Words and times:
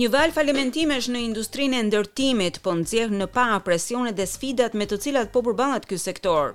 Një 0.00 0.06
val 0.12 0.30
falimentimesh 0.32 1.06
në 1.12 1.20
industrinë 1.20 1.76
e 1.76 1.80
ndërtimit 1.90 2.54
po 2.64 2.72
nxjerr 2.78 3.10
në 3.12 3.26
pa 3.34 3.42
presionet 3.66 4.16
dhe 4.16 4.24
sfidat 4.30 4.72
me 4.80 4.86
të 4.88 4.96
cilat 5.04 5.28
po 5.34 5.42
përballet 5.44 5.84
ky 5.90 5.98
sektor. 6.00 6.54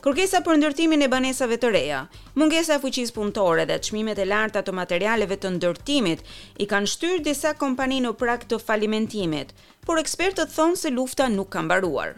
Kërkesa 0.00 0.40
për 0.46 0.56
ndërtimin 0.62 1.04
e 1.04 1.10
banesave 1.12 1.58
të 1.60 1.74
reja, 1.76 1.98
mungesa 2.40 2.78
e 2.80 2.84
fuqisë 2.86 3.16
punëtore 3.18 3.66
dhe 3.68 3.76
çmimet 3.84 4.22
e 4.24 4.28
larta 4.32 4.64
të 4.64 4.72
materialeve 4.80 5.36
të 5.42 5.52
ndërtimit 5.58 6.24
i 6.64 6.70
kanë 6.72 6.92
shtyr 6.96 7.20
disa 7.28 7.52
kompani 7.66 8.00
në 8.06 8.14
prag 8.24 8.48
të 8.48 8.62
falimentimit, 8.64 9.52
por 9.84 10.00
ekspertët 10.00 10.56
thonë 10.56 10.80
se 10.86 10.94
lufta 10.96 11.28
nuk 11.36 11.52
ka 11.58 11.66
mbaruar. 11.68 12.16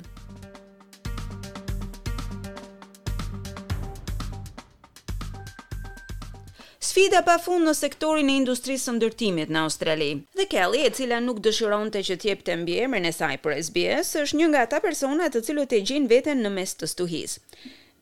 sfida 6.93 7.23
pa 7.25 7.39
fund 7.41 7.65
në 7.65 7.73
sektorin 7.79 8.29
e 8.29 8.35
industrisë 8.41 8.89
së 8.91 8.95
ndërtimit 8.99 9.49
në 9.55 9.61
Australi. 9.67 10.09
Dhe 10.37 10.45
Kelly, 10.53 10.83
e 10.85 10.91
cila 10.97 11.21
nuk 11.25 11.39
dëshiron 11.47 11.89
të 11.95 12.03
që 12.09 12.17
tjep 12.25 12.43
të 12.45 12.57
mbje 12.63 12.81
emrin 12.87 13.07
e 13.09 13.13
saj 13.19 13.37
për 13.45 13.55
SBS, 13.67 14.11
është 14.23 14.37
një 14.41 14.49
nga 14.53 14.65
ta 14.75 14.81
personat 14.85 15.33
të 15.33 15.41
cilët 15.47 15.71
të 15.73 15.79
gjinë 15.89 16.11
vetën 16.13 16.43
në 16.45 16.51
mes 16.57 16.75
të 16.77 16.91
stuhis. 16.93 17.39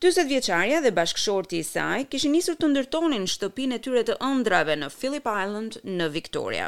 40 0.03 0.27
vjeqarja 0.33 0.81
dhe 0.83 0.91
bashkëshorti 0.99 1.61
i 1.61 1.67
saj 1.71 2.03
kishin 2.11 2.33
nisur 2.35 2.57
të 2.59 2.67
ndërtonin 2.73 3.29
shtëpinë 3.33 3.77
e 3.79 3.83
tyre 3.85 4.03
të 4.09 4.17
ëndrave 4.31 4.75
në 4.81 4.89
Phillip 4.97 5.29
Island 5.45 5.77
në 6.01 6.09
Victoria. 6.17 6.67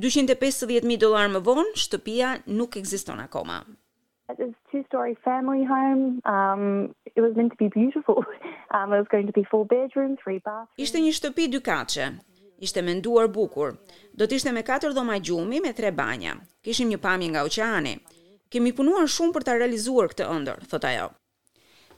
250.000 0.00 0.98
dolar 1.04 1.30
më 1.36 1.44
vonë, 1.46 1.70
shtëpia 1.84 2.34
nuk 2.58 2.80
eksiston 2.82 3.20
akoma. 3.28 3.62
It's 4.32 4.40
a 4.42 4.50
two-story 4.72 5.14
family 5.22 5.62
home. 5.72 6.18
Um, 6.24 6.90
it 7.16 7.20
was 7.20 7.34
meant 7.34 7.50
to 7.50 7.56
be 7.64 7.68
beautiful. 7.80 8.18
Um 8.76 8.92
it 8.92 8.98
was 9.02 9.08
going 9.14 9.26
to 9.26 9.32
be 9.40 9.44
four 9.52 9.64
bedroom, 9.74 10.12
three 10.22 10.40
bath. 10.48 10.68
Ishte 10.84 10.98
një 11.02 11.10
shtëpi 11.18 11.44
dy 11.54 11.60
kaçe. 11.68 12.06
Ishte 12.66 12.80
menduar 12.86 13.28
bukur. 13.36 13.76
Do 14.18 14.26
të 14.26 14.38
ishte 14.40 14.52
me 14.56 14.62
katër 14.70 14.92
dhoma 14.96 15.18
gjumi 15.26 15.60
me 15.62 15.70
tre 15.80 15.90
banja. 16.00 16.32
Kishim 16.64 16.88
një 16.90 16.98
pamje 17.04 17.28
nga 17.30 17.44
oqeani. 17.48 17.92
Kemi 18.50 18.72
punuar 18.78 19.06
shumë 19.08 19.34
për 19.36 19.42
ta 19.46 19.52
realizuar 19.60 20.10
këtë 20.12 20.26
ëndër, 20.38 20.66
thot 20.72 20.88
ajo. 20.90 21.08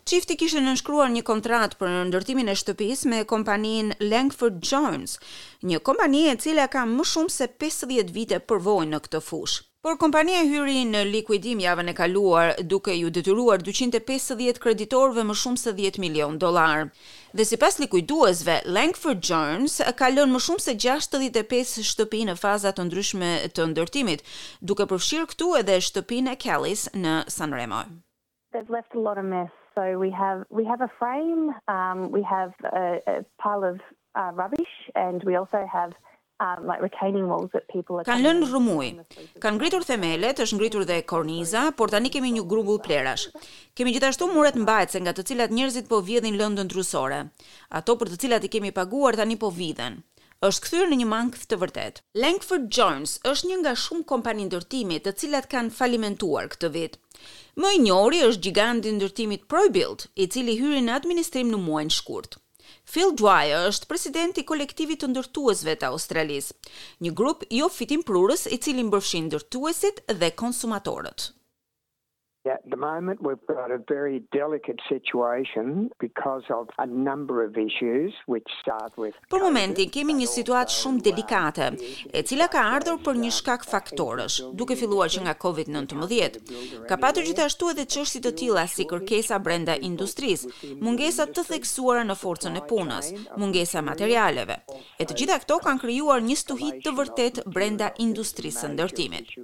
Qifti 0.06 0.36
kishte 0.38 0.60
nënshkruar 0.62 1.08
një 1.10 1.22
kontratë 1.26 1.78
për 1.80 1.88
ndërtimin 2.12 2.46
e 2.46 2.52
shtëpisë 2.60 3.08
me 3.10 3.16
kompaninë 3.30 3.96
Langford 4.06 4.60
Jones, 4.68 5.16
një 5.66 5.80
kompani 5.88 6.20
e 6.30 6.36
cila 6.44 6.68
ka 6.70 6.84
më 6.90 7.06
shumë 7.12 7.34
se 7.36 7.48
50 7.64 8.12
vite 8.18 8.38
përvojë 8.50 8.86
në 8.92 9.00
këtë 9.06 9.20
fushë. 9.30 9.64
Por 9.82 9.98
kompania 10.04 10.44
hyri 10.46 10.84
në 10.92 11.00
likuidim 11.08 11.64
javën 11.64 11.90
e 11.90 11.96
kaluar 11.98 12.52
duke 12.70 12.94
ju 13.00 13.10
detyruar 13.18 13.66
250 13.66 14.62
kreditorve 14.62 15.26
më 15.26 15.36
shumë 15.42 15.62
se 15.64 15.74
10 15.82 15.98
milion 16.04 16.38
dollar. 16.44 16.86
Dhe 17.34 17.48
sipas 17.50 17.80
likuiduesve, 17.82 18.60
Langford 18.78 19.26
Jones 19.30 19.80
ka 19.98 20.12
lënë 20.14 20.36
më 20.38 20.44
shumë 20.46 20.66
se 20.68 20.76
65 20.86 21.82
shtëpi 21.92 22.22
në 22.30 22.38
faza 22.44 22.70
të 22.78 22.86
ndryshme 22.86 23.34
të 23.58 23.66
ndërtimit, 23.74 24.22
duke 24.62 24.86
përfshirë 24.94 25.26
këtu 25.34 25.50
edhe 25.64 25.80
shtëpinë 25.90 26.38
Kellys 26.46 26.86
në 26.94 27.20
Sanremo. 27.40 27.82
They've 28.54 28.70
left 28.78 28.94
a 28.94 29.02
lot 29.08 29.18
of 29.18 29.26
mess 29.34 29.62
so 29.76 29.82
we 30.04 30.10
have 30.22 30.38
we 30.58 30.64
have 30.72 30.80
a 30.88 30.90
frame 31.00 31.44
um 31.76 31.98
we 32.16 32.22
have 32.34 32.50
a, 32.82 32.84
a 33.12 33.14
pile 33.42 33.62
of 33.72 33.76
uh, 34.20 34.30
rubbish 34.42 34.72
and 35.06 35.18
we 35.28 35.32
also 35.40 35.60
have 35.78 35.92
um 36.44 36.60
like 36.70 36.80
retaining 36.88 37.24
walls 37.30 37.50
that 37.54 37.64
people 37.76 37.94
are 37.98 38.04
Kan 38.10 38.22
lënë 38.24 38.48
rrëmuj. 38.50 38.86
Kan 39.44 39.56
ngritur 39.58 39.84
themelet, 39.90 40.40
është 40.44 40.56
ngritur 40.58 40.84
dhe 40.90 40.98
korniza, 41.12 41.62
por 41.78 41.92
tani 41.94 42.10
kemi 42.14 42.32
një 42.38 42.42
grumbull 42.50 42.80
plerash. 42.86 43.24
Kemi 43.76 43.94
gjithashtu 43.94 44.28
muret 44.34 44.56
mbajtëse 44.64 45.00
nga 45.04 45.14
të 45.16 45.24
cilat 45.30 45.54
njerëzit 45.56 45.88
po 45.92 46.02
vjedhin 46.10 46.36
lëndën 46.40 46.68
drusore. 46.72 47.22
Ato 47.80 47.96
për 48.02 48.12
të 48.14 48.20
cilat 48.24 48.48
i 48.48 48.52
kemi 48.56 48.74
paguar 48.80 49.16
tani 49.20 49.38
po 49.44 49.48
vjedhin 49.60 50.02
është 50.44 50.64
kthyer 50.66 50.88
në 50.92 50.96
një 51.00 51.06
mangë 51.08 51.44
të 51.48 51.56
vërtetë. 51.60 52.02
Langford 52.22 52.66
Jones 52.76 53.14
është 53.30 53.48
një 53.50 53.58
nga 53.62 53.72
shumë 53.82 54.04
kompani 54.10 54.44
ndërtimi 54.50 54.98
të 55.04 55.14
cilat 55.22 55.48
kanë 55.52 55.72
falimentuar 55.78 56.50
këtë 56.52 56.70
vit. 56.74 56.98
Më 57.56 57.70
i 57.76 57.78
njohuri 57.86 58.20
është 58.26 58.42
giganti 58.48 58.92
i 58.92 58.96
ndërtimit 58.98 59.46
Probuild, 59.48 60.04
i 60.20 60.26
cili 60.26 60.58
hyri 60.60 60.82
në 60.84 60.92
administrim 60.98 61.48
në 61.54 61.60
muajin 61.64 61.92
shkurt. 61.96 62.36
Phil 62.86 63.14
Dwyer 63.18 63.64
është 63.70 63.86
presidenti 63.90 64.42
i 64.42 64.46
kolektivit 64.46 65.00
të 65.02 65.08
ndërtuesve 65.14 65.74
të 65.80 65.88
Australisë, 65.94 66.54
një 67.06 67.14
grup 67.18 67.46
jo 67.54 67.70
fitimprurës 67.78 68.46
i 68.52 68.58
cili 68.66 68.84
mbërfshin 68.86 69.30
ndërtuesit 69.32 70.04
dhe 70.20 70.32
konsumatorët. 70.42 71.30
At 72.54 72.62
the 72.70 72.76
moment 72.76 73.18
we've 73.26 73.44
got 73.48 73.70
a 73.78 73.80
very 73.94 74.18
delicate 74.42 74.78
situation 74.92 75.90
because 75.98 76.44
of 76.58 76.66
a 76.78 76.86
number 76.86 77.36
of 77.46 77.52
issues 77.68 78.10
which 78.32 78.46
start 78.62 78.92
with 78.96 79.14
Po 79.34 79.38
momentin, 79.42 79.90
kemi 79.90 80.14
një 80.14 80.28
situatë 80.30 80.74
shumë 80.78 81.02
delikate 81.08 81.66
e 82.14 82.22
cila 82.28 82.46
ka 82.52 82.62
ardhur 82.76 83.00
për 83.06 83.18
një 83.22 83.30
shkak 83.38 83.66
faktorësh 83.70 84.36
duke 84.60 84.76
filluar 84.78 85.10
që 85.14 85.24
nga 85.26 85.34
Covid-19. 85.44 86.86
Ka 86.88 87.00
patur 87.02 87.26
gjithashtu 87.26 87.72
edhe 87.74 87.88
çështje 87.96 88.22
të 88.28 88.32
tilla 88.42 88.64
si 88.70 88.86
kërkesa 88.92 89.40
brenda 89.42 89.74
industrisë, 89.90 90.52
mungesa 90.86 91.26
të 91.26 91.46
theksuara 91.50 92.06
në 92.06 92.18
forcën 92.22 92.60
e 92.60 92.64
punës, 92.70 93.10
mungesa 93.42 93.82
materialeve. 93.90 94.60
E 95.02 95.08
të 95.08 95.18
gjitha 95.18 95.40
këto 95.42 95.58
kanë 95.66 95.82
krijuar 95.82 96.22
një 96.22 96.38
stuhi 96.44 96.70
të 96.86 96.94
vërtet 97.00 97.42
brenda 97.58 97.90
industrisë 98.06 98.64
së 98.68 98.72
ndërtimit. 98.76 99.34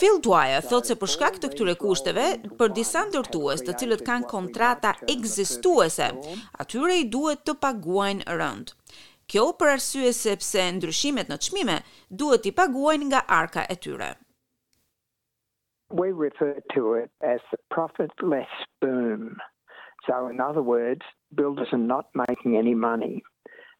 Phil 0.00 0.22
Dwyer 0.24 0.64
thotë 0.72 0.94
se 0.94 1.00
për 1.04 1.14
shkak 1.18 1.40
të 1.44 1.52
këtyre 1.52 1.76
kushteve 1.84 2.29
për 2.58 2.72
disa 2.78 3.02
ndërtues 3.10 3.62
të 3.66 3.74
cilët 3.82 4.02
kanë 4.06 4.28
kontrata 4.30 4.92
ekzistuese, 5.14 6.10
atyre 6.64 6.98
i 7.02 7.06
duhet 7.14 7.44
të 7.46 7.54
paguajnë 7.64 8.36
rënd. 8.40 8.74
Kjo 9.30 9.46
për 9.60 9.72
arsye 9.76 10.12
sepse 10.18 10.62
ndryshimet 10.76 11.30
në 11.30 11.36
çmime 11.46 11.76
duhet 12.22 12.46
i 12.50 12.52
paguajnë 12.60 13.08
nga 13.10 13.22
arka 13.40 13.64
e 13.66 13.76
tyre. 13.86 14.10
We 16.00 16.10
refer 16.14 16.60
to 16.74 16.94
it 17.02 17.10
as 17.20 17.40
the 17.52 17.58
profitless 17.76 18.50
boom. 18.80 19.38
So 20.06 20.26
in 20.28 20.40
other 20.40 20.62
words, 20.62 21.02
builders 21.34 21.72
are 21.72 21.86
not 21.94 22.06
making 22.14 22.56
any 22.56 22.74
money. 22.74 23.22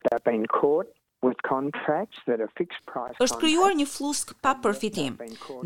They've 0.04 0.24
been 0.24 0.46
caught 0.46 0.88
with 1.22 1.36
contracts 1.42 2.18
that 2.26 2.40
are 2.40 2.50
fixed 2.60 2.80
price 2.90 3.18
është 3.24 3.38
krijuar 3.42 3.74
një 3.80 3.86
flusk 3.92 4.32
pa 4.44 4.54
përfitim. 4.64 5.16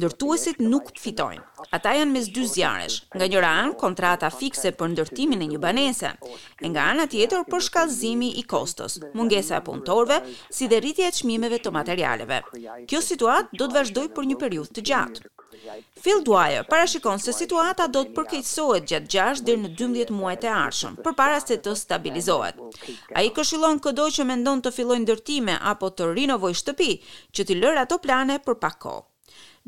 Ndërtuesit 0.00 0.60
nuk 0.72 0.91
fitojnë. 1.03 1.44
Ata 1.78 1.92
janë 1.98 2.15
mes 2.16 2.31
dy 2.37 2.47
zjarresh. 2.54 2.97
Nga 3.15 3.28
njëra 3.32 3.53
anë 3.62 3.76
kontrata 3.84 4.31
fikse 4.34 4.72
për 4.81 4.92
ndërtimin 4.94 5.44
e 5.47 5.50
një 5.53 5.60
banese, 5.66 6.10
e 6.65 6.66
nga 6.75 6.88
ana 6.94 7.06
tjetër 7.12 7.47
për 7.53 7.66
shkallëzimi 7.69 8.32
i 8.42 8.47
kostos, 8.54 8.98
mungesa 9.19 9.60
e 9.60 9.65
punëtorëve, 9.69 10.19
si 10.56 10.70
dhe 10.70 10.82
rritja 10.82 11.10
e 11.10 11.16
çmimeve 11.20 11.62
të 11.62 11.75
materialeve. 11.78 12.42
Kjo 12.91 13.04
situatë 13.10 13.54
do 13.60 13.69
të 13.71 13.78
vazhdojë 13.78 14.15
për 14.19 14.31
një 14.32 14.41
periudhë 14.44 14.75
të 14.78 14.88
gjatë. 14.91 15.34
Phil 16.01 16.23
Dwyer 16.25 16.65
parashikon 16.69 17.19
se 17.23 17.33
situata 17.33 17.87
do 17.97 18.03
të 18.05 18.13
përkeqësohet 18.17 18.87
gjatë 18.93 19.11
6 19.15 19.43
deri 19.49 19.63
në 19.65 19.71
12 19.81 20.13
muajt 20.19 20.45
e 20.45 20.51
ardhshëm, 20.55 20.99
përpara 21.07 21.39
se 21.45 21.57
të 21.67 21.73
stabilizohet. 21.83 22.59
Ai 23.21 23.31
këshillon 23.39 23.81
kudo 23.87 24.09
që 24.17 24.27
mendon 24.31 24.61
të 24.67 24.73
fillojë 24.79 25.03
ndërtime 25.05 25.57
apo 25.73 25.91
të 26.01 26.11
rinovojë 26.19 26.59
shtëpi, 26.63 26.91
që 27.39 27.47
të 27.51 27.59
lërë 27.63 27.85
ato 27.87 27.99
plane 28.07 28.39
për 28.49 28.59
pak 28.67 28.79
kohë. 28.87 29.03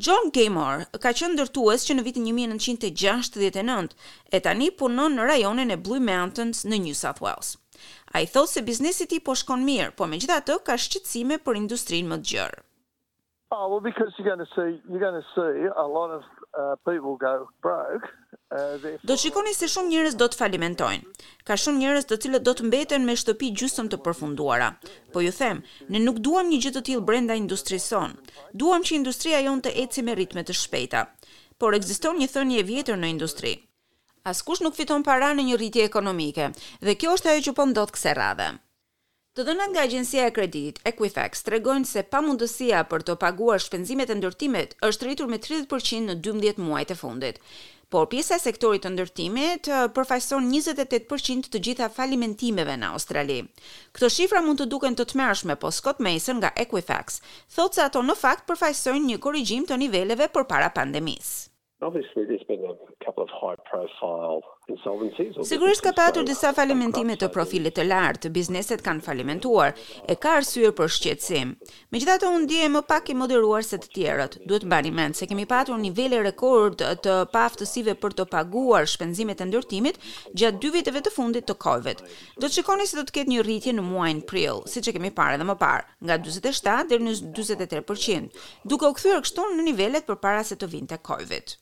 John 0.06 0.26
Gamer 0.36 0.84
ka 1.04 1.14
qenë 1.18 1.34
ndërtues 1.38 1.86
që 1.88 1.94
në 1.96 2.02
vitin 2.10 2.26
1969 2.30 3.96
e 4.36 4.40
tani 4.48 4.68
punon 4.82 5.16
në 5.16 5.30
rajonin 5.30 5.72
e 5.72 5.78
Blue 5.86 6.02
Mountains 6.12 6.60
në 6.68 6.82
New 6.86 6.92
South 7.02 7.22
Wales. 7.24 7.54
Ai 8.12 8.26
thotë 8.28 8.52
se 8.58 8.66
biznesi 8.68 9.06
i 9.08 9.10
tij 9.14 9.22
po 9.28 9.32
shkon 9.36 9.64
mirë, 9.68 9.94
por 9.96 10.12
megjithatë 10.12 10.60
ka 10.68 10.76
shqetësime 10.86 11.40
për 11.48 11.64
industrinë 11.64 12.12
më 12.12 12.20
të 12.22 12.30
gjerë. 12.34 12.65
Oh, 13.50 13.68
well, 13.70 13.80
because 13.80 14.10
you're 14.18 14.26
going 14.26 14.44
to 14.44 14.50
see, 14.56 14.80
you're 14.90 15.04
going 15.08 15.20
to 15.22 15.26
see 15.36 15.68
a 15.76 15.86
lot 15.98 16.10
of 16.10 16.22
uh, 16.60 16.74
people 16.90 17.16
go 17.16 17.46
broke. 17.62 18.02
Uh, 18.50 18.74
do 18.82 19.14
të 19.14 19.16
shikoni 19.22 19.52
se 19.54 19.68
shumë 19.70 19.92
njerëz 19.92 20.16
do 20.18 20.26
të 20.32 20.40
falimentojnë. 20.40 21.06
Ka 21.46 21.54
shumë 21.58 21.78
njerëz 21.84 22.08
të 22.10 22.18
cilët 22.24 22.44
do 22.48 22.56
të 22.58 22.66
mbeten 22.66 23.06
me 23.06 23.14
shtëpi 23.20 23.52
gjysmë 23.60 23.86
të 23.94 24.00
përfunduara. 24.06 24.72
Po 25.14 25.22
ju 25.22 25.30
them, 25.38 25.62
ne 25.88 26.02
nuk 26.02 26.18
duam 26.26 26.50
një 26.50 26.60
gjë 26.66 26.74
të 26.78 26.84
tillë 26.90 27.06
brenda 27.12 27.38
industrisë 27.38 27.86
son. 27.94 28.16
Duam 28.62 28.82
që 28.82 28.98
industria 28.98 29.38
jon 29.46 29.62
të 29.62 29.76
ecë 29.86 30.06
me 30.10 30.18
ritme 30.18 30.42
të 30.44 30.58
shpejta. 30.64 31.04
Por 31.56 31.78
ekziston 31.78 32.18
një 32.18 32.32
thënie 32.34 32.60
e 32.64 32.68
vjetër 32.74 32.98
në 32.98 33.14
industri. 33.14 33.54
Askush 34.26 34.64
nuk 34.66 34.74
fiton 34.74 35.06
para 35.06 35.30
në 35.38 35.46
një 35.52 35.60
rritje 35.60 35.86
ekonomike, 35.86 36.50
dhe 36.82 36.98
kjo 36.98 37.14
është 37.14 37.36
ajo 37.36 37.46
që 37.50 37.56
po 37.60 37.70
ndodh 37.70 37.94
kësaj 37.94 38.16
radhe. 38.18 38.52
Të 39.36 39.44
dhëna 39.44 39.64
nga 39.68 39.82
Agjencia 39.84 40.22
e 40.24 40.30
Kredit, 40.32 40.78
Equifax, 40.88 41.42
tregojnë 41.44 41.84
se 41.84 42.02
pamundësia 42.12 42.78
për 42.88 43.02
të 43.04 43.16
paguar 43.20 43.60
shpenzimet 43.60 44.08
e 44.08 44.14
ndërtimit 44.16 44.70
është 44.88 45.04
rritur 45.10 45.28
me 45.28 45.36
30% 45.46 46.06
në 46.08 46.14
12 46.24 46.62
muajt 46.64 46.94
e 46.94 46.96
fundit. 46.96 47.40
Por 47.92 48.08
pjesa 48.08 48.38
e 48.38 48.42
sektorit 48.46 48.86
të 48.86 48.94
ndërtimit 48.94 49.68
përfaqëson 49.98 50.48
28% 50.54 51.50
të 51.52 51.62
gjitha 51.68 51.90
falimentimeve 51.98 52.78
në 52.80 52.88
Australi. 52.96 53.36
Këto 53.92 54.08
shifra 54.16 54.40
mund 54.46 54.62
të 54.62 54.70
duken 54.72 54.96
të 54.96 55.08
tmerrshme, 55.12 55.58
po 55.60 55.68
Scott 55.80 56.00
Mason 56.06 56.40
nga 56.40 56.54
Equifax 56.64 57.20
thotë 57.58 57.76
se 57.76 57.84
ato 57.90 58.00
në 58.08 58.16
fakt 58.24 58.48
përfaqësojnë 58.48 59.06
një 59.12 59.20
korrigjim 59.26 59.68
të 59.68 59.78
niveleve 59.84 60.30
përpara 60.32 60.72
pandemisë. 60.80 61.50
Obviously 61.90 62.24
there's 62.24 62.48
been 62.48 62.64
a 62.64 62.72
couple 63.04 63.20
of 63.20 63.28
high 63.42 63.60
profile 63.68 64.40
Sigurisht 65.44 65.78
ka 65.86 65.90
patur 65.96 66.24
disa 66.26 66.48
falimentime 66.56 67.14
të 67.22 67.26
profilit 67.34 67.76
të 67.78 67.84
lartë, 67.88 68.18
të 68.24 68.30
bizneset 68.36 68.80
kanë 68.86 69.02
falimentuar, 69.08 69.76
e 70.10 70.14
ka 70.24 70.30
arsyer 70.38 70.72
për 70.80 70.88
shqetësim. 70.94 71.52
Megjithatë 71.94 72.26
unë 72.38 72.56
e 72.64 72.70
më 72.76 72.80
pak 72.88 73.12
i 73.12 73.14
moderuar 73.20 73.62
se 73.66 73.78
të 73.78 73.90
tjerët. 73.98 74.32
Duhet 74.52 74.64
të 74.66 74.66
mbani 74.70 74.90
mend 74.96 75.16
se 75.18 75.28
kemi 75.32 75.46
patur 75.52 75.78
nivele 75.84 76.18
rekord 76.26 76.82
të 77.04 77.14
paaftësive 77.36 77.94
për 78.02 78.16
të 78.20 78.26
paguar 78.32 78.90
shpenzimet 78.94 79.44
e 79.44 79.46
ndërtimit 79.52 80.00
gjatë 80.42 80.60
dy 80.66 80.70
viteve 80.78 80.98
të 81.06 81.12
fundit 81.18 81.46
të 81.46 81.54
Covid. 81.66 82.02
Do 82.34 82.50
të 82.50 82.56
shikoni 82.58 82.88
se 82.92 82.98
do 82.98 83.04
të 83.10 83.14
ketë 83.20 83.34
një 83.36 83.44
rritje 83.46 83.76
në 83.78 83.84
muajin 83.92 84.24
prill, 84.32 84.64
siç 84.74 84.90
e 84.90 84.96
kemi 84.98 85.12
parë 85.20 85.38
edhe 85.38 85.46
më 85.52 85.56
parë, 85.62 85.86
nga 86.08 86.18
47 86.26 86.90
deri 86.94 87.06
në 87.10 87.14
43%, 87.38 88.50
duke 88.74 88.90
u 88.90 88.98
kthyer 88.98 89.22
kështon 89.28 89.54
në 89.60 89.68
nivelet 89.70 90.10
përpara 90.10 90.42
se 90.52 90.58
të 90.64 90.70
vinte 90.74 91.00
Covid 91.12 91.54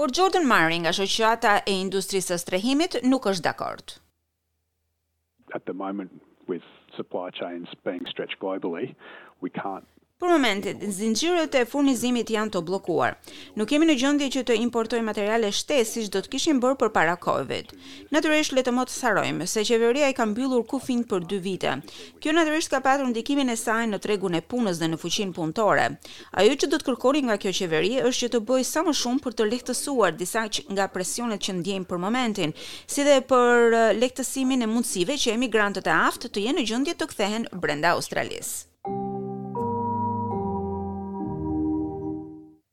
por 0.00 0.08
Jordan 0.08 0.48
Murray 0.48 0.80
nga 0.80 0.96
shoqata 0.96 1.52
e 1.70 1.74
industrisë 1.76 2.32
së 2.32 2.36
strehimit 2.42 2.92
nuk 3.04 3.26
është 3.28 3.44
dakord. 3.44 3.98
At 5.52 5.68
the 5.68 5.74
moment 5.76 6.08
with 6.48 6.64
supply 6.96 7.28
chains 7.28 7.68
being 7.84 8.08
stretched 8.08 8.38
globally, 8.40 8.94
we 9.44 9.52
can't 9.62 9.84
Për 10.20 10.28
momentin, 10.28 10.80
zinxhirët 10.92 11.54
e 11.56 11.62
furnizimit 11.64 12.28
janë 12.34 12.50
të 12.52 12.60
bllokuar. 12.68 13.14
Nuk 13.56 13.70
jemi 13.72 13.86
në 13.88 13.94
gjendje 14.02 14.26
që 14.34 14.42
të 14.50 14.56
importojmë 14.66 15.06
materiale 15.08 15.48
shtesë 15.56 15.86
siç 15.94 16.10
do 16.12 16.20
të 16.20 16.28
kishim 16.34 16.58
bërë 16.60 16.76
përpara 16.82 17.14
Covid. 17.24 17.70
Natyrisht 18.12 18.52
le 18.52 18.60
të 18.66 18.74
mos 18.76 18.92
sarojmë 18.98 19.46
se 19.48 19.64
qeveria 19.64 20.10
i 20.12 20.16
ka 20.18 20.26
mbyllur 20.28 20.66
kufin 20.68 21.00
për 21.08 21.24
2 21.30 21.38
vite. 21.46 21.72
Kjo 22.20 22.34
natyrisht 22.36 22.68
ka 22.74 22.82
patur 22.84 23.08
ndikimin 23.14 23.48
e 23.48 23.56
saj 23.62 23.86
në 23.94 24.02
tregun 24.04 24.36
e 24.36 24.42
punës 24.52 24.82
dhe 24.84 24.90
në 24.92 25.00
fuqinë 25.06 25.32
punëtore. 25.40 25.88
Ajo 26.36 26.60
që 26.60 26.68
do 26.68 26.76
të 26.82 26.88
kërkoni 26.90 27.24
nga 27.30 27.38
kjo 27.40 27.56
qeveri 27.62 27.94
është 28.04 28.20
që 28.26 28.32
të 28.36 28.42
bëjë 28.52 28.68
sa 28.74 28.84
më 28.90 28.96
shumë 29.00 29.22
për 29.24 29.38
të 29.40 29.48
lehtësuar 29.54 30.18
disa 30.20 30.44
që 30.58 30.66
nga 30.76 30.90
presionet 30.98 31.40
që 31.48 31.56
ndjejmë 31.62 31.88
për 31.94 32.04
momentin, 32.04 32.52
si 32.84 33.08
dhe 33.08 33.16
për 33.32 33.80
lehtësimin 34.04 34.68
e 34.68 34.68
mundësive 34.74 35.16
që 35.24 35.38
emigrantët 35.40 35.88
e 35.88 35.96
aftë 36.10 36.34
të 36.36 36.44
jenë 36.50 36.60
në 36.60 36.66
gjendje 36.74 36.98
të 37.00 37.10
kthehen 37.14 37.50
brenda 37.64 37.96
Australisë. 37.96 38.68